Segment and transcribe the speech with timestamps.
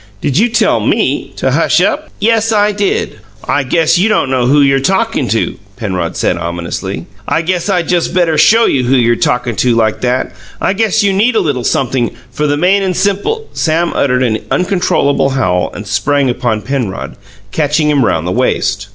[0.19, 4.47] "Did you tell ME to hush up?" "Yes, I did!" "I guess you don't know
[4.47, 7.05] who you're talkin' to," Penrod said ominously.
[7.27, 10.31] "I guess I just better show you who you're talkin' to like that.
[10.59, 14.39] I guess you need a little sumpthing, for the main and simple" Sam uttered an
[14.49, 17.15] uncontrollable howl and sprang upon Penrod,
[17.51, 18.87] catching him round the waist.